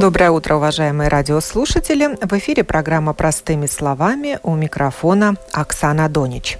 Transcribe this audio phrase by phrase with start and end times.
[0.00, 2.16] Доброе утро, уважаемые радиослушатели.
[2.22, 6.56] В эфире программа «Простыми словами» у микрофона Оксана Донич.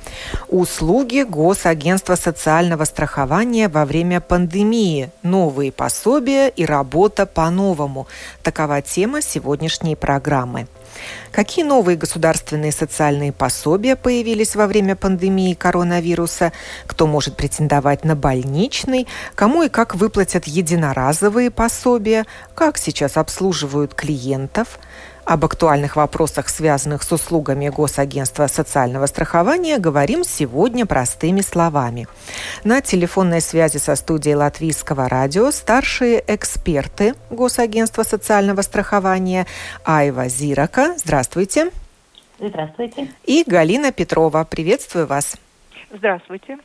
[0.48, 5.08] Услуги Госагентства социального страхования во время пандемии.
[5.22, 8.06] Новые пособия и работа по-новому.
[8.42, 10.68] Такова тема сегодняшней программы.
[11.32, 16.52] Какие новые государственные социальные пособия появились во время пандемии коронавируса?
[16.86, 19.06] Кто может претендовать на больничный?
[19.34, 22.26] Кому и как выплатят единоразовые пособия?
[22.54, 24.78] Как сейчас обслуживают клиентов?
[25.24, 32.08] Об актуальных вопросах, связанных с услугами Госагентства социального страхования, говорим сегодня простыми словами.
[32.64, 39.46] На телефонной связи со студией Латвийского радио старшие эксперты Госагентства социального страхования
[39.84, 40.94] Айва Зирака.
[40.96, 41.70] Здравствуйте.
[42.38, 43.08] Здравствуйте.
[43.24, 44.44] И Галина Петрова.
[44.44, 45.36] Приветствую вас.
[45.92, 46.58] Здравствуйте.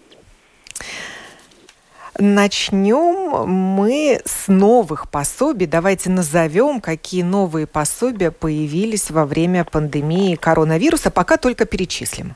[2.17, 5.67] Начнем мы с новых пособий.
[5.67, 11.11] Давайте назовем, какие новые пособия появились во время пандемии коронавируса.
[11.11, 12.35] Пока только перечислим.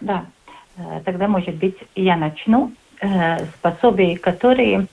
[0.00, 0.24] Да,
[0.76, 4.88] э, тогда, может быть, я начну э, с пособий, которые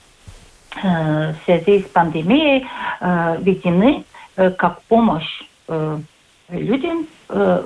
[0.80, 2.66] э, в связи с пандемией
[3.00, 4.04] введены
[4.36, 5.42] как помощь
[6.52, 7.62] людям э,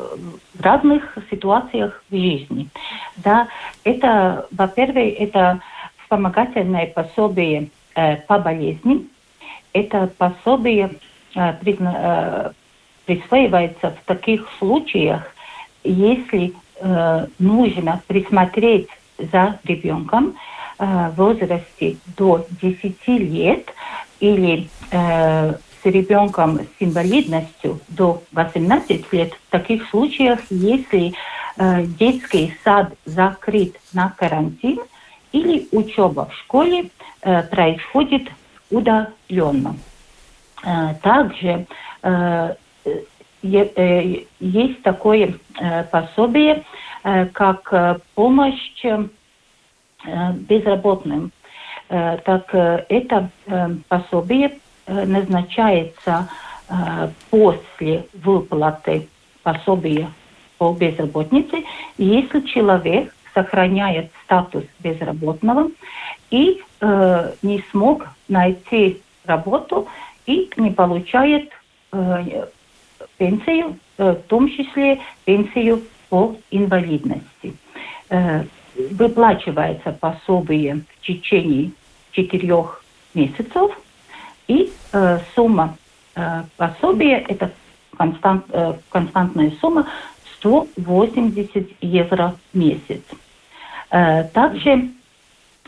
[0.54, 2.68] в разных ситуациях в жизни.
[3.16, 3.48] Да,
[3.84, 5.60] это, во-первых, это
[6.02, 9.06] вспомогательное пособие э, по болезни.
[9.72, 10.90] Это пособие
[11.34, 12.52] э,
[13.04, 15.32] присваивается в таких случаях,
[15.84, 16.54] если
[17.38, 20.36] нужно присмотреть за ребенком
[20.78, 23.72] в возрасте до 10 лет
[24.20, 24.68] или
[25.90, 31.14] ребенком с инвалидностью до 18 лет, в таких случаях, если
[31.56, 34.80] э, детский сад закрыт на карантин
[35.32, 36.90] или учеба в школе
[37.22, 38.28] э, происходит
[38.70, 39.76] удаленно.
[40.64, 41.66] Э, также
[42.02, 42.54] э,
[43.42, 46.64] э, есть такое э, пособие,
[47.04, 49.04] э, как э, помощь э,
[50.34, 51.32] безработным.
[51.88, 56.28] Э, так э, это э, пособие назначается
[56.68, 59.08] э, после выплаты
[59.42, 60.10] пособия
[60.58, 61.64] по безработице,
[61.98, 65.70] если человек сохраняет статус безработного
[66.30, 69.88] и э, не смог найти работу
[70.24, 71.50] и не получает
[71.92, 72.46] э,
[73.18, 77.54] пенсию, э, в том числе пенсию по инвалидности.
[78.08, 78.44] Э,
[78.92, 81.72] выплачивается пособие в течение
[82.12, 82.82] четырех
[83.14, 83.78] месяцев–
[84.48, 85.76] и э, сумма
[86.14, 87.50] э, пособия, это
[87.96, 89.86] констант, э, константная сумма
[90.38, 93.02] 180 евро в месяц.
[93.90, 94.90] Э, также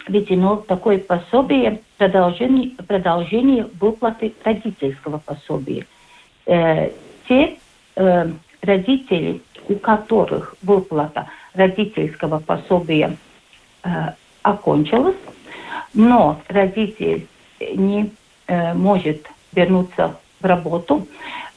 [0.06, 5.86] введено такое пособие продолжение, продолжение выплаты родительского пособия.
[6.46, 6.90] Э,
[7.28, 7.58] те
[7.96, 8.30] э,
[8.62, 13.16] родители, у которых выплата родительского пособия
[13.82, 13.88] э,
[14.42, 15.16] окончилась,
[15.94, 17.26] но родитель
[17.60, 18.12] не
[18.48, 21.06] может вернуться в работу,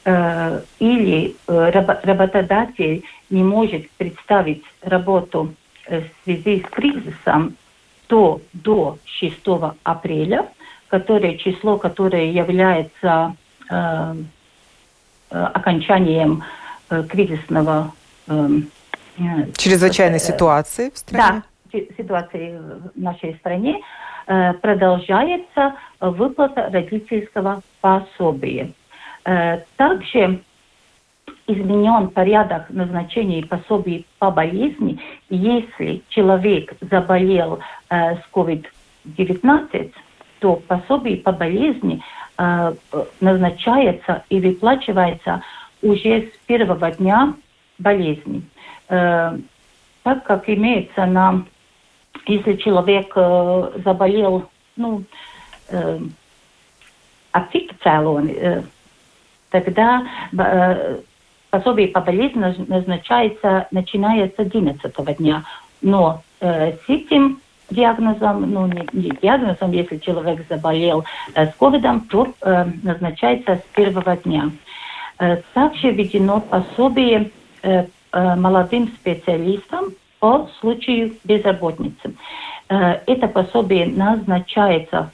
[0.04, 5.54] э, или э, работодатель не может представить работу
[5.88, 7.56] в связи с кризисом,
[8.06, 9.36] то до 6
[9.82, 10.46] апреля,
[10.88, 13.34] которое число, которое является
[15.30, 16.44] окончанием
[17.08, 17.92] кризисного
[19.56, 21.42] чрезвычайной ситуации в стране.
[21.72, 22.58] Да, ситуации
[22.94, 23.80] в нашей стране.
[24.26, 28.72] Э, продолжается выплата родительского пособия.
[29.24, 30.40] Э, также
[31.48, 37.58] изменен порядок назначения пособий по болезни, если человек заболел
[37.90, 39.92] э, с COVID-19,
[40.40, 42.02] то пособие по болезни
[43.20, 45.42] назначается и выплачивается
[45.82, 47.34] уже с первого дня
[47.78, 48.42] болезни.
[48.88, 51.44] так как имеется на
[52.26, 55.04] если человек э, заболел, ну,
[55.68, 55.98] э,
[57.32, 58.62] от цицелоны, э,
[59.50, 60.06] тогда
[60.36, 61.00] э,
[61.50, 65.44] пособие по болезни назначается, начиная с 11 дня.
[65.80, 71.04] Но э, с этим диагнозом, ну, не, не диагнозом, если человек заболел
[71.34, 74.50] э, с ковидом, то э, назначается с первого дня.
[75.18, 77.30] Э, также введено пособие
[77.62, 82.14] э, э, молодым специалистам по случаю безработицы.
[82.68, 85.10] это пособие назначается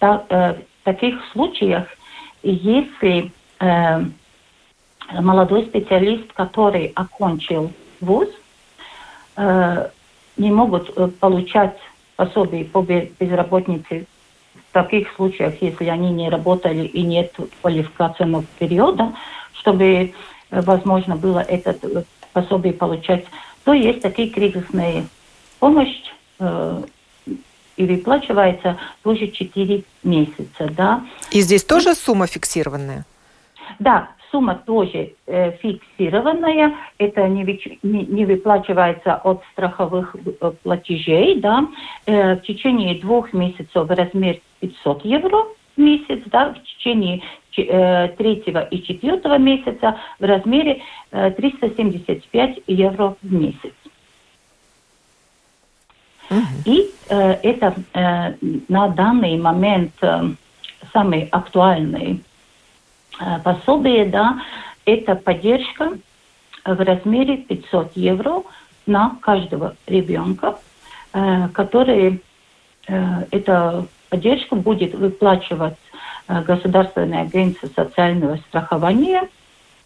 [0.00, 1.86] в таких случаях,
[2.42, 3.30] если
[5.12, 8.28] молодой специалист, который окончил вуз,
[9.36, 11.76] не могут получать
[12.16, 14.06] пособие по безработице
[14.54, 19.12] в таких случаях, если они не работали и нет квалификационного периода,
[19.52, 20.14] чтобы
[20.50, 21.76] возможно было это
[22.32, 23.26] пособие получать,
[23.64, 25.06] то есть такие кризисные
[25.58, 26.02] помощь
[26.38, 26.82] э,
[27.76, 30.70] и выплачивается тоже 4 месяца.
[30.76, 31.04] Да.
[31.30, 33.04] И здесь тоже сумма фиксированная?
[33.78, 37.44] Да, сумма тоже э, фиксированная, это не,
[37.82, 41.66] не, не выплачивается от страховых э, платежей, да,
[42.06, 45.44] э, в течение двух месяцев в размере 500 евро
[45.76, 47.22] месяц, да, в течение
[47.56, 53.74] э, третьего и четвертого месяца в размере э, 375 евро в месяц.
[56.64, 58.34] И э, это э,
[58.68, 60.22] на данный момент э,
[60.92, 62.22] самый актуальный
[63.20, 64.42] Э, пособие, да,
[64.84, 65.98] это поддержка
[66.64, 68.42] в размере 500 евро
[68.86, 70.58] на каждого ребенка,
[71.12, 72.20] э, который
[72.88, 75.74] э, эта поддержка будет выплачивать
[76.28, 79.28] Государственная агентство социального страхования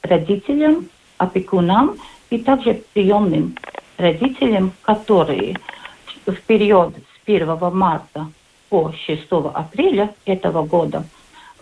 [0.03, 1.97] родителям, опекунам
[2.29, 3.57] и также приемным
[3.97, 5.57] родителям, которые
[6.27, 8.29] в период с 1 марта
[8.69, 11.05] по 6 апреля этого года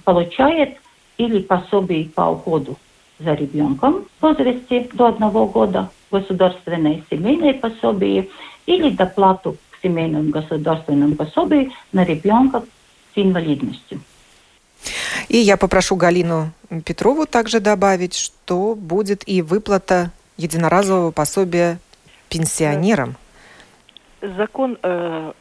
[0.04, 0.70] получают
[1.16, 2.76] или пособие по уходу
[3.20, 8.28] за ребенком в возрасте до одного года, государственное семейное пособие
[8.66, 12.62] или доплату к семейному государственному пособию на ребенка
[13.14, 14.00] с инвалидностью.
[15.28, 16.52] И я попрошу Галину
[16.84, 21.78] Петрову также добавить, что будет и выплата единоразового пособия
[22.28, 23.16] пенсионерам.
[24.20, 25.32] Закон э,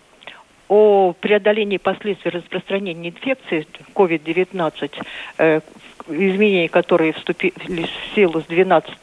[0.67, 4.91] о преодолении последствий распространения инфекции COVID-19,
[5.37, 5.61] э,
[6.07, 8.95] изменения, которые вступили в силу с 12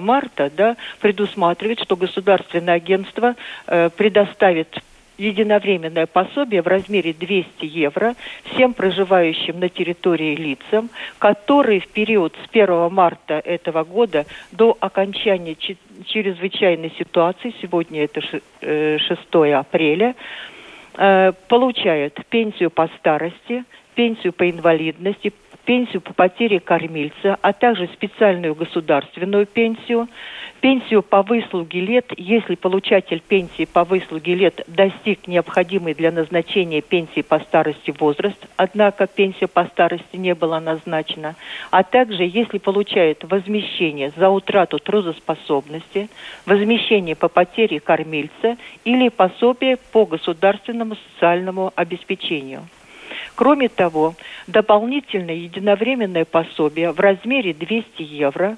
[0.00, 3.34] марта, да, предусматривает, что государственное агентство
[3.66, 4.78] э, предоставит
[5.18, 8.14] единовременное пособие в размере 200 евро
[8.44, 15.56] всем проживающим на территории лицам, которые в период с 1 марта этого года до окончания
[16.04, 20.14] чрезвычайной ситуации, сегодня это 6 э, апреля,
[20.98, 23.64] Э, получают пенсию по старости,
[23.94, 25.32] пенсию по инвалидности,
[25.66, 30.08] пенсию по потере кормильца, а также специальную государственную пенсию,
[30.60, 37.20] пенсию по выслуге лет, если получатель пенсии по выслуге лет достиг необходимый для назначения пенсии
[37.20, 41.34] по старости возраст, однако пенсия по старости не была назначена,
[41.70, 46.08] а также если получает возмещение за утрату трудоспособности,
[46.46, 52.62] возмещение по потере кормильца или пособие по государственному социальному обеспечению.
[53.36, 54.14] Кроме того,
[54.46, 58.56] дополнительное единовременное пособие в размере 200 евро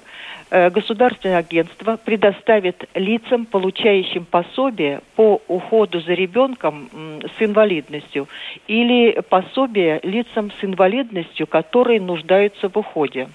[0.49, 6.89] э, государственное агентство предоставит лицам, получающим пособие по уходу за ребенком
[7.37, 8.29] с инвалидностью
[8.67, 13.27] или пособие лицам с инвалидностью, которые нуждаются в уходе.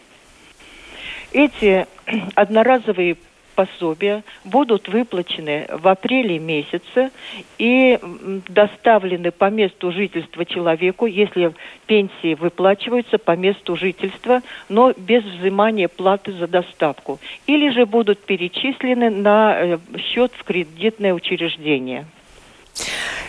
[1.33, 1.87] Эти
[2.35, 3.17] одноразовые
[3.55, 7.11] пособия будут выплачены в апреле месяце
[7.59, 7.99] и
[8.49, 11.53] доставлены по месту жительства человеку, если
[11.87, 17.19] пенсии выплачиваются по месту жительства, но без взимания платы за доставку.
[17.47, 22.07] Или же будут перечислены на э, счет в кредитное учреждение.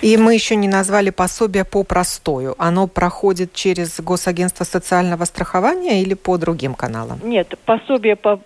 [0.02, 2.56] И мы еще не назвали пособие по простою.
[2.58, 7.20] Оно проходит через Госагентство социального страхования или по другим каналам?
[7.24, 8.40] Нет, пособие по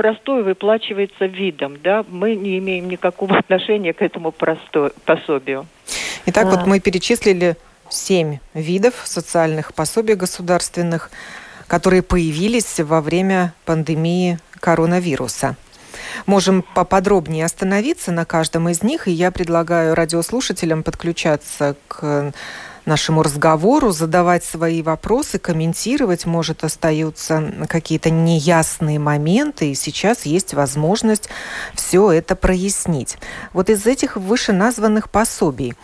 [0.00, 5.66] простой выплачивается видом, да, мы не имеем никакого отношения к этому простой, пособию.
[6.24, 6.50] Итак, а...
[6.56, 7.56] вот мы перечислили
[7.90, 11.10] семь видов социальных пособий государственных,
[11.66, 15.56] которые появились во время пандемии коронавируса.
[16.24, 22.32] Можем поподробнее остановиться на каждом из них, и я предлагаю радиослушателям подключаться к
[22.86, 26.26] нашему разговору, задавать свои вопросы, комментировать.
[26.26, 31.28] Может, остаются какие-то неясные моменты, и сейчас есть возможность
[31.74, 33.18] все это прояснить.
[33.52, 35.74] Вот из этих вышеназванных пособий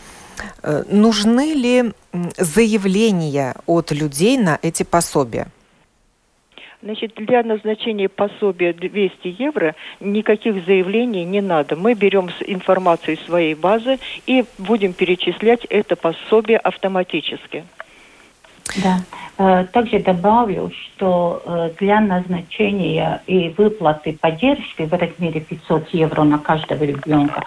[0.62, 1.93] э, нужны ли
[2.38, 5.49] заявления от людей на эти пособия?
[6.83, 11.75] Значит, для назначения пособия 200 евро никаких заявлений не надо.
[11.75, 17.64] Мы берем информацию из своей базы и будем перечислять это пособие автоматически.
[18.83, 19.00] Да.
[19.38, 26.38] Э, также добавлю, что э, для назначения и выплаты поддержки в размере 500 евро на
[26.38, 27.45] каждого ребенка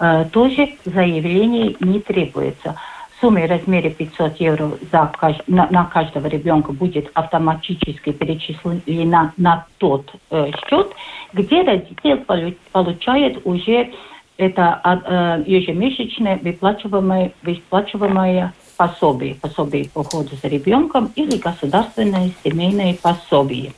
[0.00, 2.76] э, тоже заявление не требуется.
[3.24, 5.10] Сумма в размере 500 евро за,
[5.46, 10.92] на, на каждого ребенка будет автоматически перечислена на тот э, счет,
[11.32, 12.22] где родитель
[12.70, 13.92] получает уже
[14.36, 23.72] это э, ежемесячное выплачиваемое, выплачиваемое пособие, пособие по уходу за ребенком или государственное семейное пособие.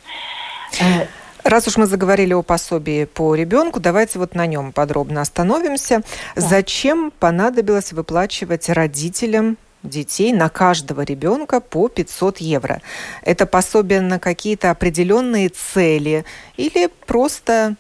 [0.81, 1.07] Э,
[1.47, 6.03] Раз уж мы заговорили о пособии по ребенку, давайте вот на нем подробно остановимся.
[6.35, 6.41] Да.
[6.41, 12.83] Зачем понадобилось выплачивать родителям детей на каждого ребенка по 500 евро?
[13.23, 16.25] Это пособие на какие-то определенные цели
[16.57, 17.77] или просто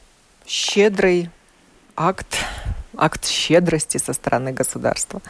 [0.47, 1.29] щедрый
[1.97, 2.39] акт,
[2.97, 5.21] акт щедрости со стороны государства?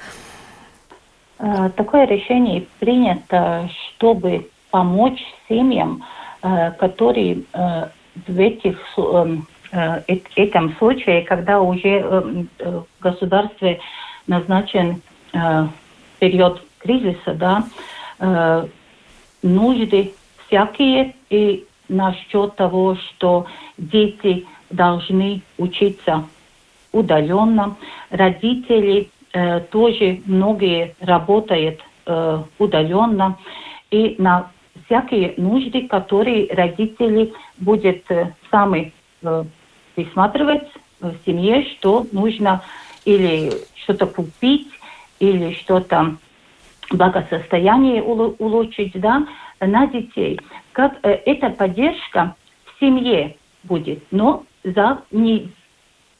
[1.38, 6.04] Э, такое решение принято, чтобы помочь семьям,
[6.42, 7.44] э, которые
[8.26, 10.02] в этих эм, э,
[10.36, 13.80] этом случае, когда уже эм, э, в государстве
[14.26, 15.66] назначен э,
[16.18, 17.64] период кризиса, да,
[19.42, 20.14] нужды
[20.46, 23.46] всякие и насчет того, что
[23.76, 26.24] дети должны учиться
[26.92, 27.76] удаленно.
[28.10, 33.38] Родители э, тоже многие работают э, удаленно.
[33.90, 34.50] И на
[34.86, 39.44] всякие нужды, которые родители будут э, сами э,
[39.94, 40.68] присматривать
[41.00, 42.62] в семье, что нужно
[43.04, 44.68] или что-то купить,
[45.18, 46.16] или что-то
[46.90, 49.26] благосостояние улучшить да,
[49.60, 50.40] на детей.
[50.72, 55.50] Как э, эта поддержка в семье будет, но за, не,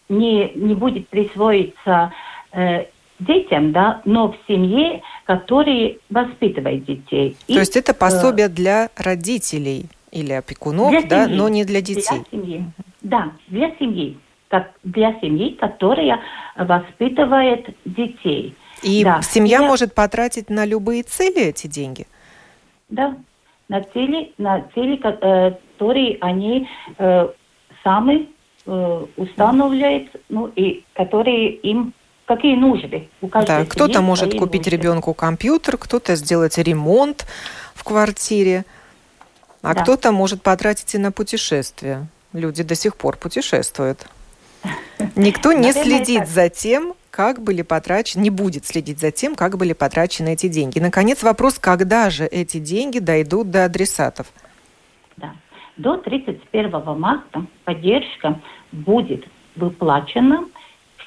[0.08, 2.12] не, не будет присвоиться
[2.52, 2.86] э,
[3.18, 7.36] детям, да, но в семье, который воспитывает детей.
[7.46, 11.64] То И, есть это пособие э, для родителей или опекунов, для да, семьи, но не
[11.64, 12.24] для детей.
[12.30, 12.64] Для семьи.
[13.02, 14.18] Да, для семьи,
[14.48, 16.20] как для семьи, которая
[16.56, 18.54] воспитывает детей.
[18.82, 19.22] И да.
[19.22, 19.66] семья Я...
[19.66, 22.06] может потратить на любые цели эти деньги?
[22.88, 23.16] Да,
[23.68, 26.68] на цели, на цели, э, которые они
[26.98, 27.28] э,
[27.82, 28.28] сами
[28.66, 31.92] э, устанавливают, ну и которые им
[32.26, 33.08] какие нужды.
[33.22, 34.70] У да, кто-то может купить нужды.
[34.70, 37.26] ребенку компьютер, кто-то сделать ремонт
[37.74, 38.64] в квартире,
[39.62, 39.82] а да.
[39.82, 42.06] кто-то может потратить и на путешествия.
[42.32, 44.06] Люди до сих пор путешествуют.
[45.14, 49.72] Никто не следит за тем, как были потрачены, не будет следить за тем, как были
[49.72, 50.80] потрачены эти деньги.
[50.80, 54.26] Наконец, вопрос, когда же эти деньги дойдут до адресатов?
[55.16, 55.32] Да.
[55.76, 58.40] До 31 марта поддержка
[58.72, 60.44] будет выплачена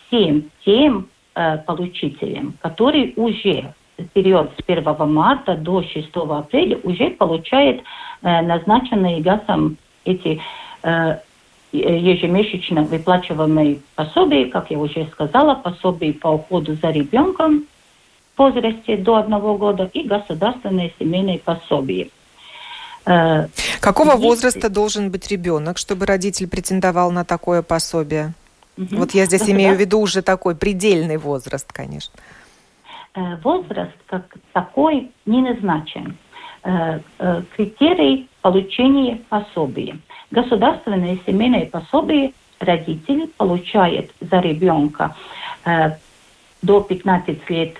[0.10, 7.12] всем тем э, получителям, которые уже в период с 1 марта до 6 апреля уже
[7.12, 7.82] получают
[8.22, 10.42] э, назначенные ГАСом эти
[10.84, 11.18] э,
[11.72, 17.66] ежемесячно выплачиваемые пособия, как я уже сказала, пособие по уходу за ребенком
[18.36, 22.10] в возрасте до одного года и государственное семейное пособие.
[23.06, 23.48] Э,
[23.82, 28.34] Какого возраста должен быть ребенок, чтобы родитель претендовал на такое пособие?
[28.80, 28.96] Угу.
[28.96, 32.14] Вот я здесь имею в виду уже такой предельный возраст, конечно.
[33.14, 36.18] Э, возраст как такой не назначен.
[36.64, 39.98] Э, э, критерий получения пособия.
[40.32, 45.16] Государственное семейное пособие родители получают за ребенка
[46.62, 47.78] до 15 лет,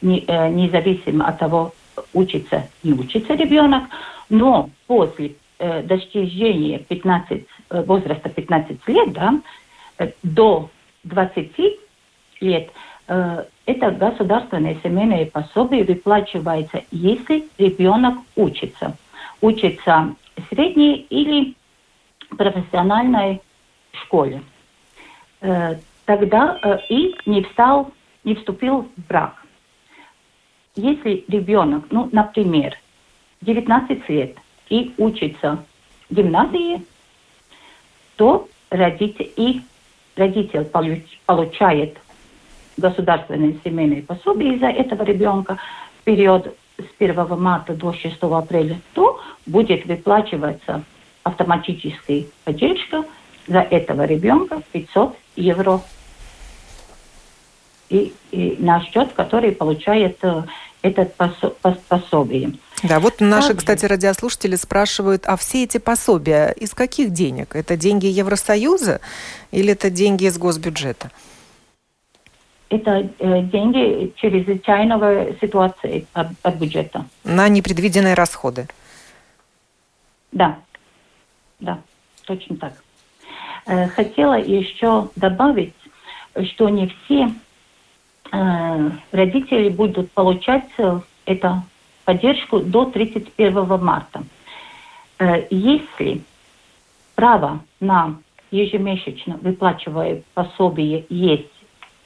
[0.00, 1.72] независимо от того,
[2.12, 3.84] учится, не учится ребенок,
[4.28, 9.40] но после достижения 15, возраста 15 лет, да,
[10.22, 10.70] до
[11.04, 11.52] 20
[12.40, 12.70] лет
[13.08, 18.96] э, это государственное семейное пособие выплачивается, если ребенок учится.
[19.40, 21.54] Учится в средней или
[22.36, 23.40] профессиональной
[23.92, 24.42] школе.
[25.40, 27.92] Э, тогда э, и не встал,
[28.24, 29.42] не вступил в брак.
[30.74, 32.76] Если ребенок, ну, например,
[33.40, 34.36] 19 лет
[34.68, 35.64] и учится
[36.10, 36.84] в гимназии,
[38.16, 39.62] то родители и
[40.16, 40.64] родитель
[41.26, 41.98] получает
[42.76, 45.58] государственное семейное пособие из-за этого ребенка
[46.00, 50.82] в период с 1 марта до 6 апреля, то будет выплачиваться
[51.22, 53.04] автоматическая поддержка
[53.46, 55.80] за этого ребенка 500 евро.
[57.88, 60.18] И, и на счет, который получает
[60.86, 61.14] э, этот
[61.88, 62.52] пособие.
[62.82, 67.56] Да, вот наши, кстати, радиослушатели спрашивают, а все эти пособия из каких денег?
[67.56, 69.00] Это деньги Евросоюза
[69.50, 71.10] или это деньги из госбюджета?
[72.68, 77.06] Это э, деньги чрезвычайного ситуации от, от бюджета.
[77.24, 78.66] На непредвиденные расходы?
[80.32, 80.58] Да,
[81.60, 81.80] да,
[82.26, 82.72] точно так.
[83.66, 85.74] Э, хотела еще добавить,
[86.52, 87.32] что не все
[89.12, 91.62] родители будут получать э, эту
[92.04, 94.22] поддержку до 31 марта.
[95.18, 96.22] Э, если
[97.14, 98.16] право на
[98.50, 101.50] ежемесячно выплачиваемое пособие есть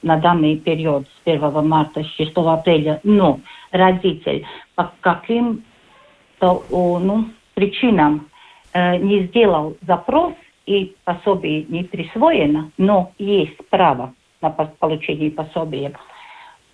[0.01, 3.39] на данный период с 1 марта, с 6 апреля, но
[3.71, 4.45] родитель
[4.75, 8.27] по каким-то ну, причинам
[8.73, 10.33] э, не сделал запрос
[10.65, 15.93] и пособие не присвоено, но есть право на получение пособия,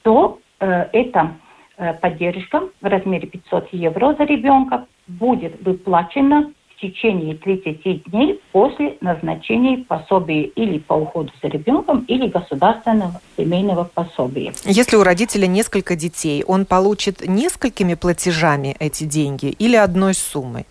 [0.07, 1.33] то э, эта
[1.75, 8.95] э, поддержка в размере 500 евро за ребенка будет выплачена в течение 30 дней после
[9.01, 14.53] назначения пособия или по уходу за ребенком, или государственного семейного пособия.
[14.63, 20.65] Если у родителя несколько детей, он получит несколькими платежами эти деньги или одной суммой?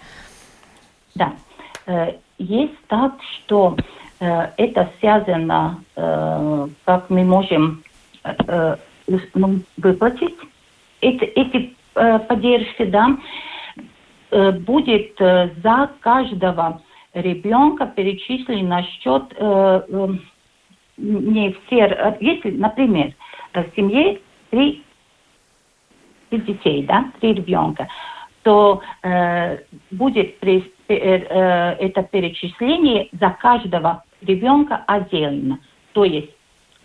[1.15, 1.35] Да.
[1.85, 3.13] Э, есть так,
[3.45, 3.77] что
[4.19, 7.83] э, это связано, э, как мы можем
[9.35, 10.37] ну, выплатить
[11.01, 13.17] эти, эти поддержки, да,
[14.31, 16.83] Э, будет э, за каждого
[17.15, 19.83] ребенка перечислен на счет э,
[20.97, 23.15] не все, если, например,
[23.55, 24.21] в семье
[24.51, 24.83] три,
[26.31, 27.89] три детей, да, три ребенка,
[28.43, 29.59] то э,
[29.93, 35.61] будет при, э, это перечисление за каждого ребенка отдельно.
[35.93, 36.31] То есть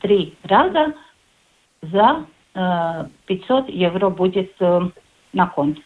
[0.01, 0.93] три раза
[1.81, 4.81] за э, 500 евро будет э,
[5.33, 5.81] на конте.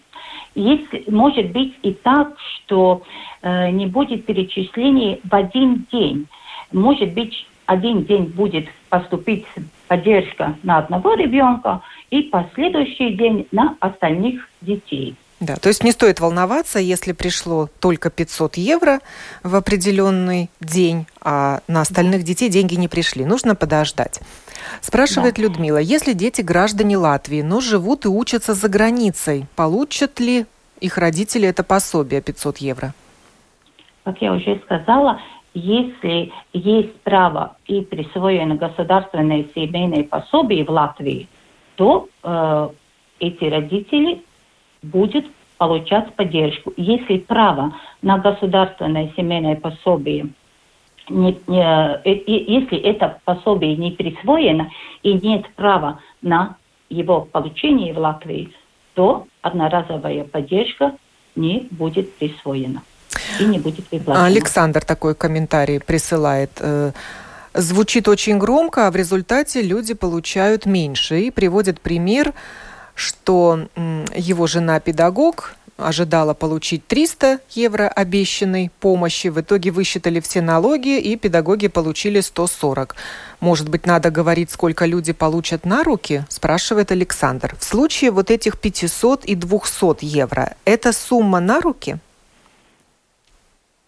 [0.56, 3.02] Если, может быть и так, что
[3.42, 6.28] э, не будет перечислений в один день.
[6.72, 9.46] Может быть, один день будет поступить
[9.88, 15.16] поддержка на одного ребенка и последующий день на остальных детей.
[15.42, 19.00] Да, то есть не стоит волноваться, если пришло только 500 евро
[19.44, 23.26] в определенный день, а на остальных детей деньги не пришли.
[23.26, 24.22] Нужно подождать.
[24.80, 25.42] Спрашивает да.
[25.42, 30.46] Людмила, если дети граждане Латвии, но живут и учатся за границей, получат ли
[30.80, 32.94] их родители это пособие 500 евро?
[34.06, 35.20] Как я уже сказала,
[35.54, 41.28] если есть право и присвоено государственное семейное пособие в Латвии,
[41.76, 42.70] то э,
[43.20, 44.24] эти родители
[44.92, 45.26] будут
[45.58, 46.74] получать поддержку.
[46.78, 50.30] Если право на государственное семейное пособие
[51.10, 54.72] не, не, э, если это пособие не присвоено
[55.04, 56.58] и нет права на
[56.90, 58.52] его получение в Латвии,
[58.96, 60.94] то одноразовая поддержка
[61.36, 62.82] не будет присвоена
[63.40, 64.26] и не будет выплачена.
[64.26, 66.52] Александр такой комментарий присылает.
[66.60, 66.92] Э,
[67.54, 71.22] звучит очень громко, а в результате люди получают меньше.
[71.22, 72.34] И приводит пример,
[72.96, 73.68] что
[74.16, 79.28] его жена педагог, ожидала получить 300 евро обещанной помощи.
[79.28, 82.96] В итоге высчитали все налоги, и педагоги получили 140.
[83.42, 86.24] Может быть, надо говорить, сколько люди получат на руки?
[86.30, 87.56] Спрашивает Александр.
[87.60, 91.98] В случае вот этих 500 и 200 евро, это сумма на руки?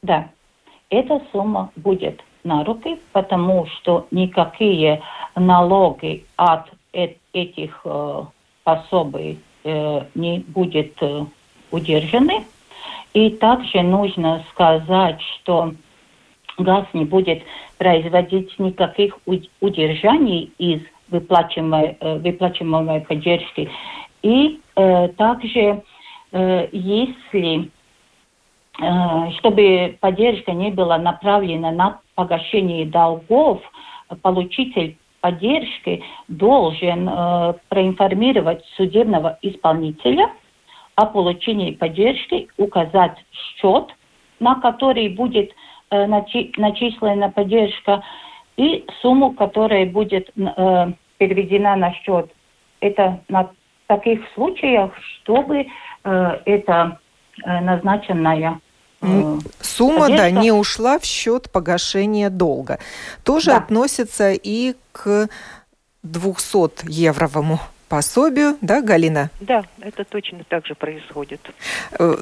[0.01, 0.27] Да,
[0.89, 5.01] эта сумма будет на руки, потому что никакие
[5.35, 6.69] налоги от
[7.33, 7.85] этих
[8.67, 11.23] пособий э, не будет э,
[11.71, 12.43] удержаны.
[13.13, 15.73] И также нужно сказать, что
[16.57, 17.43] газ не будет
[17.77, 19.17] производить никаких
[19.61, 23.69] удержаний из выплачиваемой, э, выплачиваемой поддержки.
[24.21, 25.81] И э, также,
[26.33, 27.71] э, если
[28.81, 33.61] э, чтобы поддержка не была направлена на погашение долгов,
[34.21, 40.31] получитель поддержки должен э, проинформировать судебного исполнителя–
[40.97, 43.85] о получении поддержки указать счет,
[44.39, 45.51] на который будет
[45.91, 48.03] э, начи начислена поддержка,
[48.57, 52.31] и сумму, которая будет э, переведена на счет.
[52.79, 53.51] Это на
[53.85, 55.67] таких случаях, чтобы
[56.03, 56.99] э, это
[57.45, 58.59] э, назначенная
[58.99, 60.17] Сумма, поддержка.
[60.17, 62.79] да, не ушла в счет погашения долга.
[63.23, 63.57] Тоже да.
[63.57, 65.29] относится и к
[66.03, 69.29] 200-евровому пособию, да, Галина?
[69.39, 71.41] Да, это точно так же происходит.
[71.99, 72.15] Э,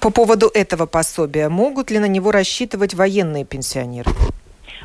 [0.00, 4.10] по поводу этого пособия, могут ли на него рассчитывать военные пенсионеры?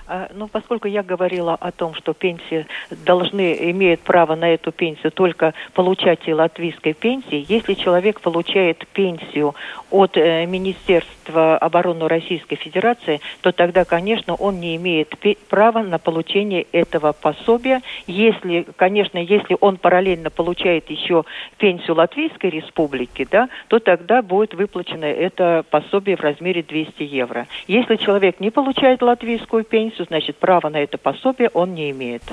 [0.08, 2.68] А, ну, поскольку я говорила о том, что пенсии
[3.06, 9.56] должны, имеют право на эту пенсию только получатели латвийской пенсии, если человек получает пенсию
[9.90, 15.16] от э, Министерства обороны Российской Федерации, то тогда, конечно, он не имеет
[15.50, 17.82] права на получение этого пособия.
[18.06, 21.24] Если, конечно, если он параллельно получает еще
[21.58, 27.48] пенсию Латвийской Республики, да, то тогда будет выплачено это пособие в размере 200 евро.
[27.68, 32.24] Если человек не получает латвийскую пенсию, значит, права на это пособие он не имеет.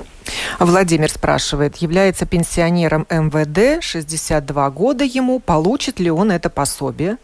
[0.59, 7.19] Владимир спрашивает, является пенсионером МВД, 62 года ему, получит ли он это пособие?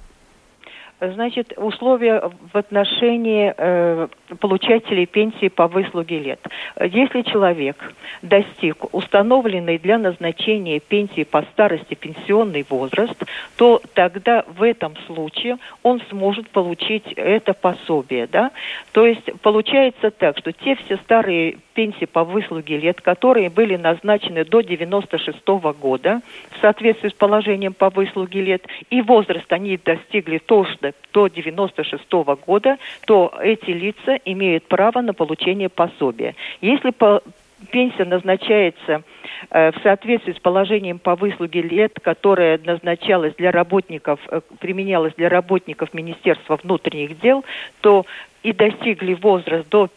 [1.00, 4.08] Значит, условия в отношении э,
[4.40, 6.40] получателей пенсии по выслуге лет.
[6.80, 13.14] Если человек достиг установленной для назначения пенсии по старости пенсионный возраст,
[13.56, 18.26] то тогда в этом случае он сможет получить это пособие.
[18.26, 18.50] Да?
[18.90, 24.44] То есть получается так, что те все старые пенсии по выслуге лет, которые были назначены
[24.44, 30.38] до 96 -го года в соответствии с положением по выслуге лет, и возраст они достигли
[30.38, 30.76] тоже
[31.12, 36.34] до 96 -го года, то эти лица имеют право на получение пособия.
[36.60, 37.22] Если по
[37.70, 39.02] пенсия назначается
[39.50, 45.28] э, в соответствии с положением по выслуге лет, которое назначалось для работников, э, применялось для
[45.28, 47.44] работников Министерства внутренних дел,
[47.80, 48.06] то
[48.42, 49.88] и достигли возраст до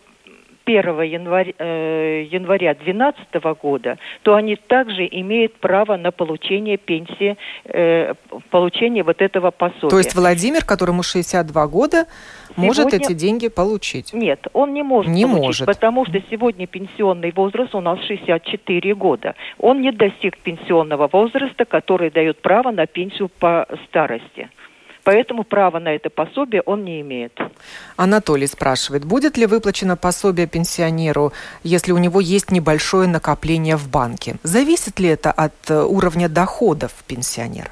[0.66, 8.14] 1 января, э, января 2012 года, то они также имеют право на получение пенсии, э,
[8.50, 9.90] получение вот этого пособия.
[9.90, 12.06] То есть Владимир, которому 62 года,
[12.50, 12.68] сегодня...
[12.68, 14.14] может эти деньги получить?
[14.14, 15.66] Нет, он не может не получить, может.
[15.66, 19.36] потому что сегодня пенсионный возраст у нас 64 года.
[19.58, 24.50] Он не достиг пенсионного возраста, который дает право на пенсию по старости.
[25.04, 27.40] Поэтому права на это пособие он не имеет.
[27.96, 31.34] Анатолий спрашивает, будет ли выплачено пособие пенсионеру,
[31.64, 34.36] если у него есть небольшое накопление в банке?
[34.44, 37.72] Зависит ли это от э, уровня доходов пенсионера?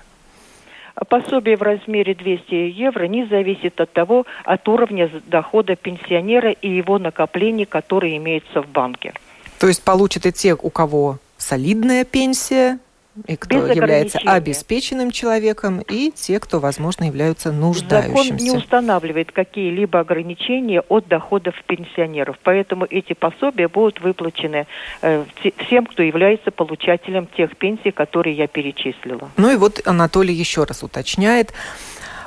[1.08, 7.00] Пособие в размере 200 евро не зависит от того, от уровня дохода пенсионера и его
[7.00, 9.14] накоплений, которые имеются в банке.
[9.60, 12.80] То есть получат и те, у кого солидная пенсия,
[13.28, 18.24] и кто является обеспеченным человеком, и те, кто, возможно, являются нуждающимся.
[18.24, 24.68] Закон не устанавливает какие-либо ограничения от доходов пенсионеров, поэтому эти пособия будут выплачены
[25.02, 25.26] э,
[25.58, 29.30] всем, кто является получателем тех пенсий, которые я перечислила.
[29.38, 31.54] Ну и вот Анатолий еще раз уточняет,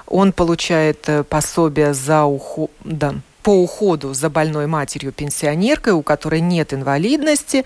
[0.07, 6.73] он получает э, пособие за уход, да, по уходу за больной матерью-пенсионеркой, у которой нет
[6.73, 7.65] инвалидности,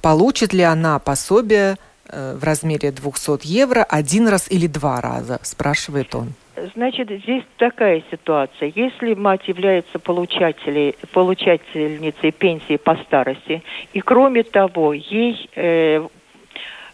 [0.00, 1.76] получит ли она пособие
[2.12, 6.34] в размере 200 евро один раз или два раза, спрашивает он.
[6.74, 8.70] Значит, здесь такая ситуация.
[8.74, 13.62] Если мать является получательницей пенсии по старости,
[13.94, 16.06] и кроме того, ей э,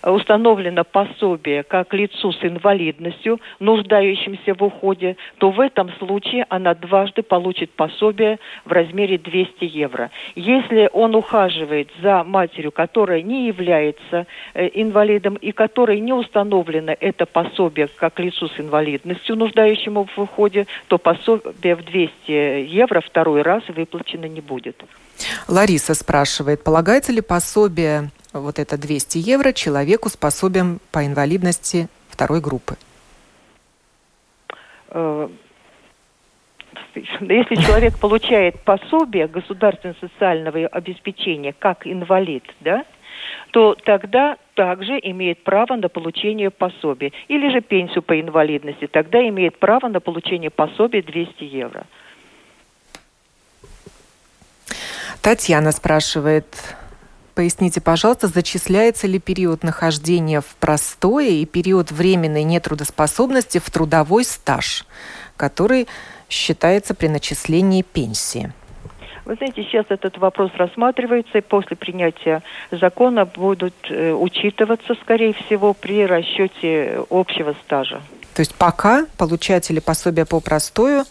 [0.03, 7.23] установлено пособие как лицу с инвалидностью, нуждающимся в уходе, то в этом случае она дважды
[7.23, 10.11] получит пособие в размере 200 евро.
[10.35, 17.27] Если он ухаживает за матерью, которая не является э, инвалидом и которой не установлено это
[17.27, 23.63] пособие как лицу с инвалидностью, нуждающему в уходе, то пособие в 200 евро второй раз
[23.69, 24.83] выплачено не будет.
[25.49, 32.77] Лариса спрашивает, полагается ли пособие вот это 200 евро человеку способен по инвалидности второй группы?
[34.91, 35.29] Э,
[36.95, 42.85] если человек получает пособие государственного социального обеспечения как инвалид, да,
[43.51, 47.13] то тогда также имеет право на получение пособия.
[47.29, 51.87] Или же пенсию по инвалидности, тогда имеет право на получение пособия 200 евро.
[55.23, 56.47] Татьяна спрашивает,
[57.39, 64.85] Поясните, пожалуйста, зачисляется ли период нахождения в простое и период временной нетрудоспособности в трудовой стаж,
[65.37, 65.87] который
[66.29, 68.53] считается при начислении пенсии?
[69.25, 75.75] Вы знаете, сейчас этот вопрос рассматривается, и после принятия закона будут э, учитываться, скорее всего,
[75.75, 78.01] при расчете общего стажа.
[78.35, 81.05] То есть пока получатели пособия по простою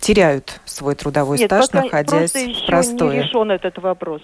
[0.00, 3.14] теряют свой трудовой Нет, стаж, находясь в простое.
[3.14, 4.20] не решен этот вопрос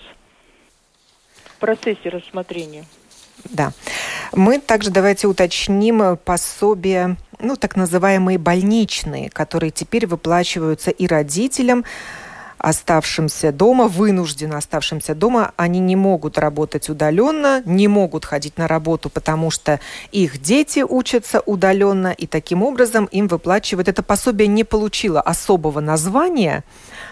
[1.59, 2.85] процессе рассмотрения.
[3.45, 3.73] Да.
[4.33, 11.85] Мы также давайте уточним пособия, ну, так называемые больничные, которые теперь выплачиваются и родителям,
[12.59, 19.11] оставшимся дома, вынужденно оставшимся дома, они не могут работать удаленно, не могут ходить на работу,
[19.11, 23.89] потому что их дети учатся удаленно, и таким образом им выплачивают.
[23.89, 26.65] Это пособие не получило особого названия,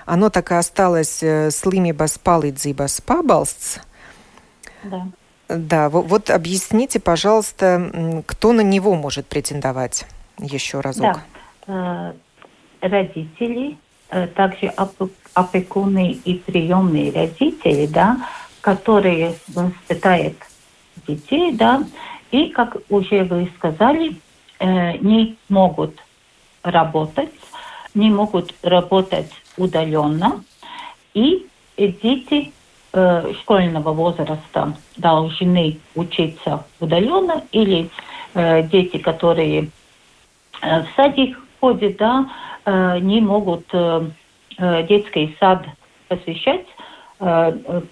[0.04, 3.78] оно так и осталось э, «Слимибас палидзибас пабалстс»,
[4.90, 5.06] да.
[5.48, 10.04] Да, вот, вот объясните, пожалуйста, кто на него может претендовать
[10.38, 11.20] еще разок?
[11.66, 12.12] Да.
[12.82, 13.76] Э, родители,
[14.10, 14.72] э, также
[15.34, 18.18] опекуны и приемные родители, да,
[18.60, 20.36] которые воспитают
[21.06, 21.84] детей, да,
[22.32, 24.16] и, как уже вы сказали,
[24.58, 25.96] э, не могут
[26.62, 27.30] работать,
[27.94, 30.42] не могут работать удаленно,
[31.14, 31.46] и
[31.76, 32.52] дети
[32.96, 37.90] э, школьного возраста должны учиться удаленно, или
[38.34, 39.68] э, дети, которые
[40.62, 42.28] э, в садик ходят, да,
[43.00, 43.66] не могут
[44.58, 45.64] детский сад
[46.08, 46.66] посвящать,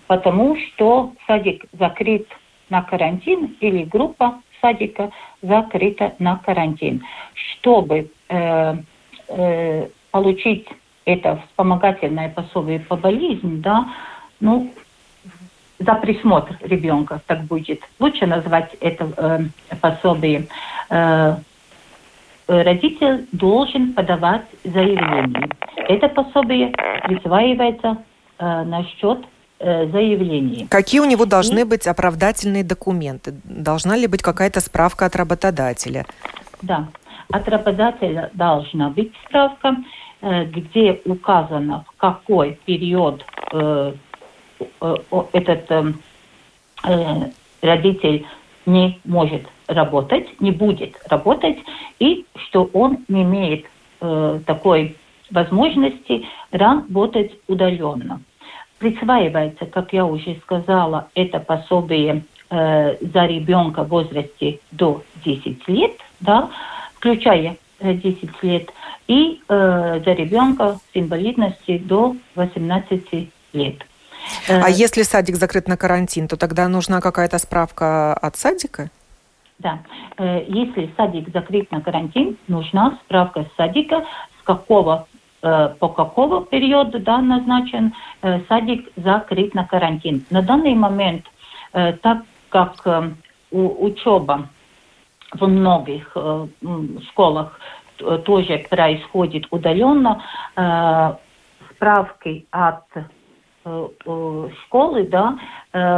[0.09, 2.27] потому что садик закрыт
[2.71, 5.11] на карантин или группа садика
[5.43, 7.03] закрыта на карантин.
[7.35, 8.77] Чтобы э,
[9.29, 10.67] э, получить
[11.05, 13.87] это вспомогательное пособие по болезни, да,
[14.40, 14.73] ну,
[15.79, 17.81] за присмотр ребенка, так будет.
[17.99, 20.47] Лучше назвать это э, пособие.
[20.91, 21.37] Э,
[22.47, 25.49] родитель должен подавать заявление.
[25.77, 26.73] Это пособие
[27.05, 27.99] присваивается
[28.39, 29.25] э, на счет
[29.59, 30.67] э, заявления.
[30.71, 31.65] Какие у него должны И...
[31.65, 33.35] быть оправдательные документы?
[33.45, 36.07] Должна ли быть какая-то справка от работодателя?
[36.63, 36.89] Да,
[37.31, 39.77] от работодателя должна быть справка,
[40.21, 43.95] э, где указано, в какой период э,
[44.61, 44.95] э,
[45.33, 45.95] этот
[47.62, 48.27] родитель
[48.67, 51.59] не может работать, не будет работать,
[51.99, 53.67] и что он не имеет
[54.47, 54.97] такой
[55.31, 58.21] возможности работать удаленно.
[58.79, 65.93] Присваивается, как я уже сказала, это пособие э, за ребенка в возрасте до 10 лет,
[66.21, 66.51] да,
[66.95, 68.71] включая 10 э, лет,
[69.07, 73.87] и э, за ребенка с инвалидностью до 18 лет.
[74.49, 78.91] А э, если садик закрыт на карантин, то тогда нужна какая-то справка от садика?
[79.59, 79.81] Да.
[80.19, 84.05] Э, если садик закрыт на карантин, нужна справка с садика,
[84.41, 85.07] с какого
[85.79, 87.93] по какого периода да, назначен
[88.49, 90.25] садик закрыт на карантин.
[90.31, 91.27] На данный момент,
[91.71, 93.13] так как
[93.51, 94.49] учеба
[95.35, 96.47] в многих э,
[97.11, 97.59] школах
[98.25, 100.23] тоже происходит удаленно.
[100.57, 101.15] Э,
[101.75, 103.05] справки от э,
[103.64, 105.38] школы да,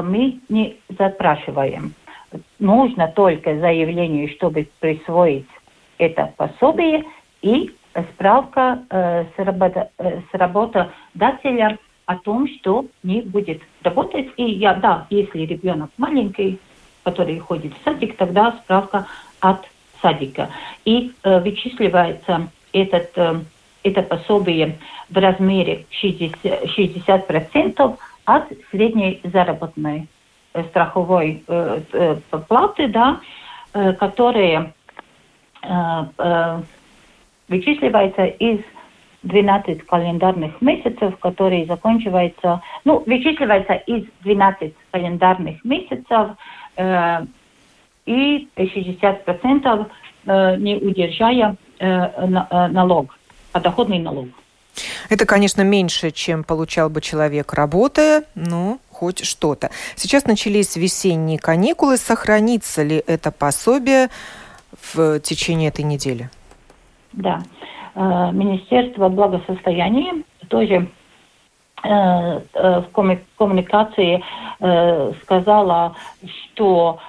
[0.03, 1.95] мы не запрашиваем.
[2.59, 5.47] Нужно только заявление, чтобы присвоить
[5.99, 7.05] это пособие
[7.43, 7.73] и
[8.13, 14.29] справка с, работа, с работодателя о том, что не будет работать.
[14.37, 16.59] И я, да, если ребенок маленький,
[17.03, 19.07] который ходит в садик, тогда справка
[19.41, 19.67] от
[20.01, 20.51] садика.
[20.85, 23.41] И э, вычисливается этот, э,
[23.89, 24.79] это пособие
[25.11, 30.09] в размере 60%, 60% от средней заработной
[30.55, 32.17] э, страховой э, э,
[32.49, 33.21] платы, да,
[33.99, 34.73] которая
[35.63, 36.63] э,
[37.49, 38.61] вычисливается из
[39.23, 46.31] 12 календарных месяцев, которые заканчиваются, ну, вычисливается из 12 календарных месяцев,
[46.77, 47.27] э,
[48.07, 49.87] и 60%
[50.27, 53.19] э, не удержая э, э, налог,
[53.57, 54.29] подоходный налог.
[55.09, 59.71] Это, конечно, меньше, чем получал бы человек, работая, но хоть что-то.
[59.95, 61.97] Сейчас начались весенние каникулы.
[61.97, 64.09] Сохранится ли это пособие
[64.93, 66.29] в течение этой недели?
[67.13, 67.43] Да.
[67.95, 70.89] Министерство благосостояния тоже
[71.83, 72.87] в
[73.39, 74.23] коммуникации
[75.23, 77.01] сказала, что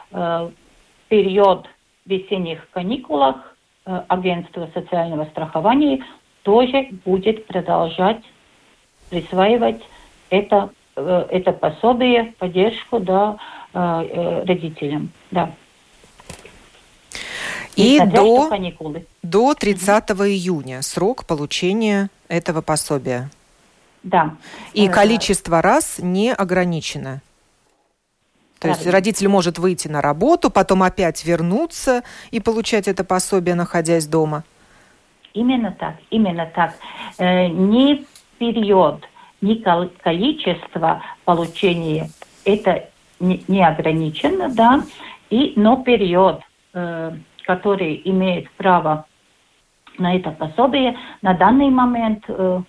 [1.10, 1.68] период
[2.06, 3.36] весенних каникулах
[3.86, 6.04] э, агентство социального страхования
[6.48, 8.22] тоже будет продолжать
[9.10, 9.82] присваивать
[10.30, 13.38] это, э, это пособие, поддержку да,
[13.74, 15.12] э, родителям.
[15.30, 15.52] Да.
[17.76, 18.50] И до,
[19.24, 20.24] до 30 угу.
[20.24, 23.30] июня срок получения этого пособия.
[24.04, 24.38] Да.
[24.72, 27.22] И количество раз не ограничено.
[28.60, 34.08] То есть родитель может выйти на работу, потом опять вернуться и получать это пособие, находясь
[34.08, 34.46] дома?
[35.38, 36.74] Именно так, именно так.
[37.20, 38.06] Э, ни
[38.40, 39.04] период,
[39.40, 39.54] ни
[40.04, 42.10] количество получения
[42.44, 44.82] это не, не ограничено, да,
[45.30, 46.42] и, но период,
[46.74, 47.12] э,
[47.46, 49.06] который имеет право
[50.00, 52.62] на это пособие, на данный момент э,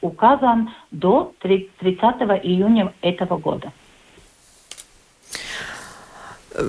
[0.00, 1.80] указан до 30
[2.44, 3.72] июня этого года.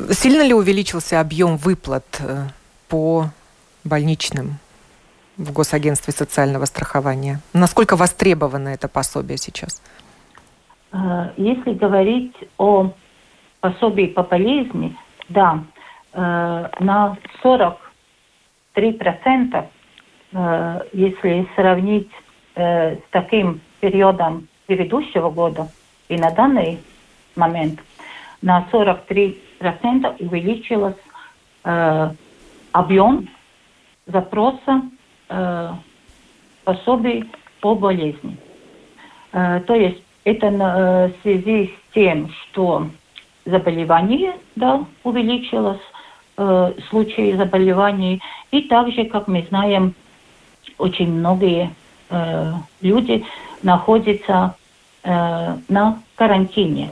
[0.10, 2.22] Сильно ли увеличился объем выплат
[2.88, 3.26] по
[3.84, 4.58] больничным
[5.38, 7.40] в Госагентстве социального страхования?
[7.54, 9.82] Насколько востребовано это пособие сейчас?
[10.92, 12.92] Э, если говорить о
[13.60, 14.98] пособии по болезни,
[15.30, 15.64] да,
[16.14, 19.66] э, на 43%,
[20.94, 22.10] если сравнить
[22.56, 25.70] с таким периодом предыдущего года
[26.10, 26.80] и на данный
[27.36, 27.80] момент,
[28.42, 30.96] на 43 процента увеличилось
[31.64, 32.10] э,
[32.72, 33.30] объем
[34.08, 34.82] запроса
[35.34, 35.70] э,
[36.64, 37.26] пособий
[37.62, 38.38] по болезни.
[39.32, 42.88] Э, то есть это в связи с тем, что
[43.46, 45.82] заболевание да, увеличилось,
[46.38, 48.22] э, случаи заболеваний.
[48.52, 49.94] И также, как мы знаем,
[50.78, 51.72] очень многие
[52.10, 53.26] э, люди
[53.62, 54.56] находятся
[55.04, 56.92] э, на карантине.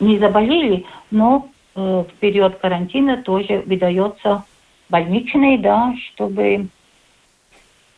[0.00, 4.44] Не заболели, но э, в период карантина тоже выдается
[4.88, 6.66] больничный, да, чтобы э,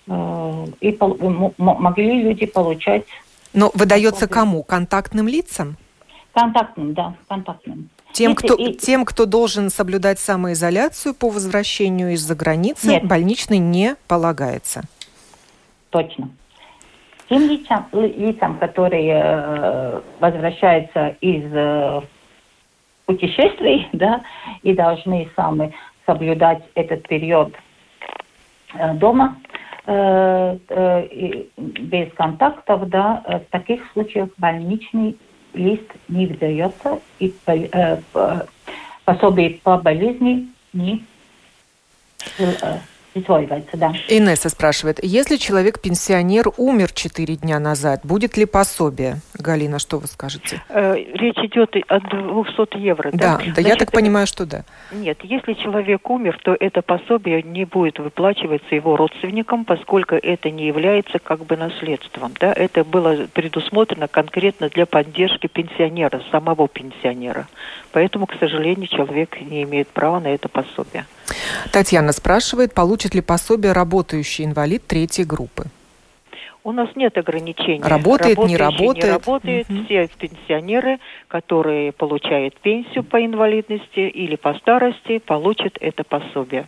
[0.07, 0.99] и
[1.59, 3.05] могли люди получать.
[3.53, 4.63] Но выдается кому?
[4.63, 5.77] Контактным лицам?
[6.33, 7.89] Контактным, да, контактным.
[8.13, 8.75] Тем, кто, и...
[8.75, 13.05] тем, кто должен соблюдать самоизоляцию по возвращению из-за границы, Нет.
[13.05, 14.83] больничный не полагается.
[15.91, 16.31] Точно.
[17.29, 22.01] Тем лицам, лицам которые э, возвращаются из э,
[23.07, 24.23] путешествий, да,
[24.63, 25.75] и должны сами
[26.07, 27.55] соблюдать этот период
[28.75, 29.56] э, дома, э, э,
[29.87, 31.39] без
[32.15, 35.17] контактов, да, в таких случаях больничный
[35.55, 37.99] лист не выдается, и э,
[39.05, 41.05] пособие по болезни не
[42.39, 42.79] э,
[43.17, 43.93] присваивается, да.
[44.09, 49.21] Инесса спрашивает, если человек-пенсионер умер 4 дня назад, будет ли пособие?
[49.35, 50.63] Галина, что вы скажете?
[50.69, 53.19] Э, речь идет о 200 евро, да?
[53.19, 54.65] Да, да Значит, я так понимаю, что да.
[54.93, 60.67] Нет, если человек умер, то это пособие не будет выплачиваться его родственникам, поскольку это не
[60.67, 62.53] является как бы наследством, да?
[62.53, 67.47] Это было предусмотрено конкретно для поддержки пенсионера, самого пенсионера.
[67.93, 71.07] Поэтому, к сожалению, человек не имеет права на это пособие.
[71.73, 75.67] Татьяна спрашивает, получит ли пособие работающий инвалид третьей группы?
[76.67, 77.81] У нас нет ограничений.
[77.81, 79.05] Работает, не работает?
[79.05, 79.71] Не работает.
[79.71, 79.85] Угу.
[79.85, 86.67] Все пенсионеры, которые получают пенсию по инвалидности или по старости, получат это пособие.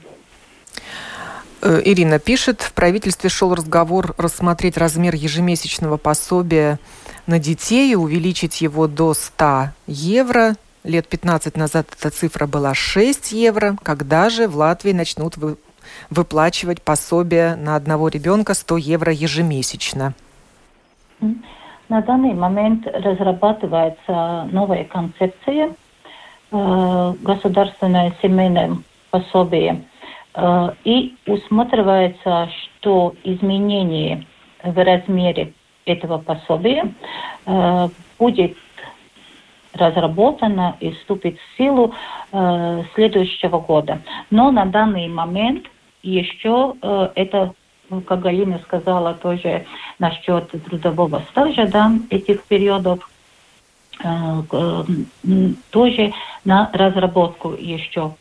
[1.62, 6.78] Э, Ирина пишет, в правительстве шел разговор рассмотреть размер ежемесячного пособия
[7.26, 10.54] на детей и увеличить его до 100 евро.
[10.84, 13.76] Лет 15 назад эта цифра была 6 евро.
[13.82, 15.34] Когда же в Латвии начнут
[16.10, 20.14] выплачивать пособие на одного ребенка 100 евро ежемесячно?
[21.88, 25.74] На данный момент разрабатывается новая концепция
[26.50, 28.76] э, государственное семейное
[29.10, 29.84] пособие.
[30.34, 34.26] Э, и усматривается, что изменение
[34.62, 35.52] в размере
[35.86, 36.92] этого пособия
[37.46, 38.56] э, будет
[39.72, 41.94] разработано и вступит в силу
[42.32, 44.00] э, следующего года.
[44.30, 45.66] Но на данный момент
[46.02, 47.54] еще э, это,
[47.90, 49.66] ну, как Галина сказала, тоже
[49.98, 53.10] насчет трудового стажа, да, этих периодов,
[54.02, 54.84] э, э,
[55.70, 56.12] тоже
[56.44, 58.14] на разработку еще.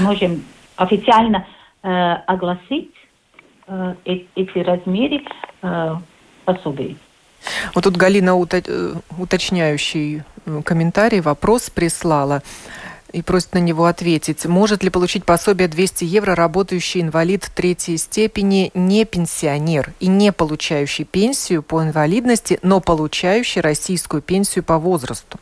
[0.00, 0.44] Можем
[0.76, 1.46] официально
[1.82, 2.92] огласить
[4.04, 5.22] эти размеры
[6.44, 6.98] пособий.
[7.74, 10.22] Вот тут Галина уточняющий
[10.64, 12.42] комментарий, вопрос прислала
[13.12, 14.46] и просит на него ответить.
[14.46, 21.04] Может ли получить пособие 200 евро работающий инвалид третьей степени, не пенсионер и не получающий
[21.04, 25.38] пенсию по инвалидности, но получающий российскую пенсию по возрасту?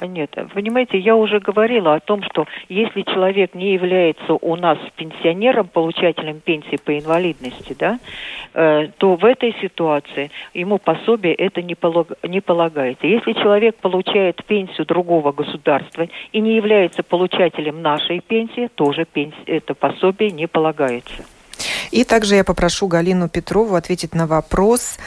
[0.00, 5.68] Нет, понимаете, я уже говорила о том, что если человек не является у нас пенсионером,
[5.68, 7.98] получателем пенсии по инвалидности, да,
[8.54, 13.06] э, то в этой ситуации ему пособие это не, полаг, не полагается.
[13.06, 19.74] Если человек получает пенсию другого государства и не является получателем нашей пенсии, тоже пенсия, это
[19.74, 21.24] пособие не полагается.
[21.92, 24.98] И также я попрошу Галину Петрову ответить на вопрос,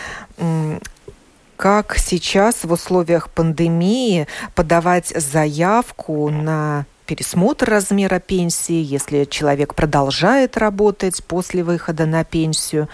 [1.57, 11.23] как сейчас в условиях пандемии подавать заявку на пересмотр размера пенсии, если человек продолжает работать
[11.23, 12.87] после выхода на пенсию.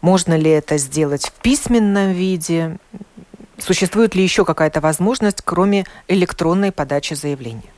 [0.00, 2.78] Можно ли это сделать в письменном виде?
[3.58, 7.70] Существует ли еще какая-то возможность, кроме электронной подачи заявления?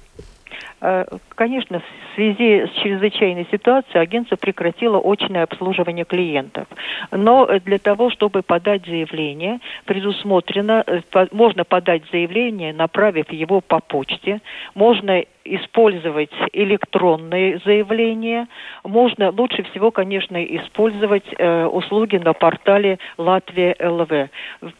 [1.37, 6.67] Э, конечно, в связи с чрезвычайной ситуацией агентство прекратило очное обслуживание клиентов.
[7.11, 11.01] Но для того, чтобы подать заявление, предусмотрено, э,
[11.33, 14.41] можно подать заявление, направив его по почте,
[14.75, 18.49] можно использовать электронные заявления.
[18.85, 24.31] Можно лучше всего, конечно, использовать э, услуги на портале Латвия ЛВ.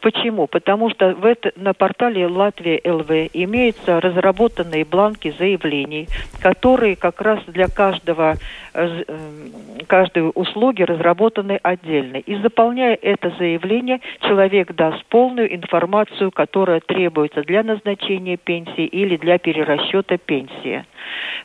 [0.01, 0.47] Почему?
[0.47, 6.07] Потому что в это, на портале Латвия ЛВ имеются разработанные бланки заявлений,
[6.47, 8.35] которые как раз для каждого,
[8.73, 12.15] э, э, каждой услуги разработаны отдельно.
[12.15, 19.39] И заполняя это заявление, человек даст полную информацию, которая требуется для назначения пенсии или для
[19.39, 20.85] перерасчета пенсии.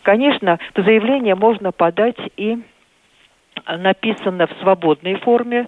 [0.02, 2.58] Конечно, заявление можно подать и
[3.66, 5.66] написано в свободной форме,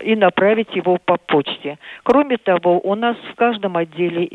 [0.00, 1.78] и направить его по почте.
[2.02, 4.26] Кроме того, у нас в каждом отделе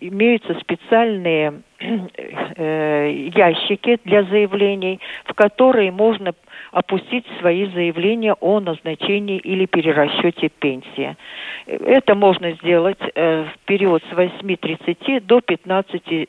[0.00, 6.34] имеются специальные э, ящики для заявлений, в которые можно
[6.70, 11.16] опустить свои заявления о назначении или перерасчете пенсии.
[11.66, 16.26] Это можно сделать э, в период с 8.30 до 15, э,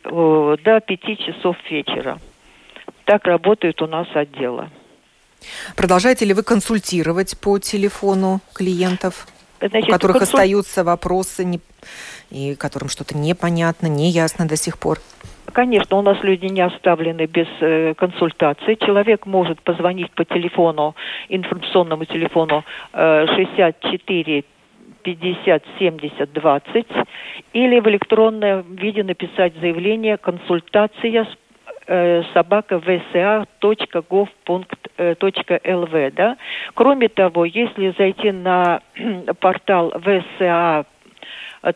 [0.63, 2.17] до 5 часов вечера.
[3.05, 4.69] Так работают у нас отделы.
[5.75, 9.27] Продолжаете ли вы консультировать по телефону клиентов,
[9.59, 10.39] Значит, у которых консуль...
[10.39, 11.59] остаются вопросы не...
[12.29, 14.99] и которым что-то непонятно, неясно до сих пор?
[15.53, 18.75] Конечно, у нас люди не оставлены без э, консультации.
[18.75, 20.95] Человек может позвонить по телефону,
[21.29, 24.43] информационному телефону э, 64
[25.03, 26.85] 50 70 20
[27.53, 31.37] или в электронном виде написать заявление «Консультация с
[31.85, 33.47] собака vsa.gov.lv,
[34.97, 36.37] э, да.
[36.73, 38.81] Кроме того, если зайти на
[39.39, 40.85] портал VSA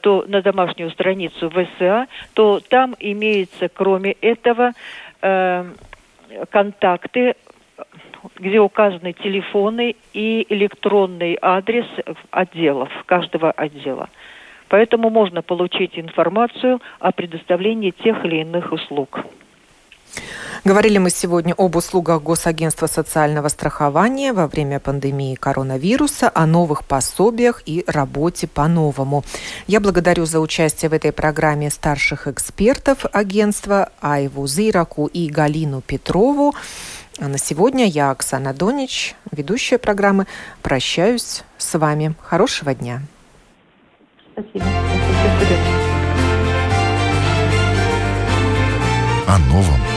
[0.01, 4.73] то на домашнюю страницу ВСА, то там имеется, кроме этого,
[5.21, 5.65] э,
[6.49, 7.35] контакты,
[8.35, 11.85] где указаны телефоны и электронный адрес
[12.31, 14.09] отделов, каждого отдела.
[14.67, 19.21] Поэтому можно получить информацию о предоставлении тех или иных услуг.
[20.63, 27.61] Говорили мы сегодня об услугах Госагентства социального страхования во время пандемии коронавируса, о новых пособиях
[27.65, 29.23] и работе по-новому.
[29.67, 36.53] Я благодарю за участие в этой программе старших экспертов агентства Айву Зираку и Галину Петрову.
[37.19, 40.27] А на сегодня я, Оксана Донич, ведущая программы,
[40.61, 42.13] прощаюсь с вами.
[42.21, 43.01] Хорошего дня.
[44.33, 44.65] Спасибо.
[49.27, 49.96] О новом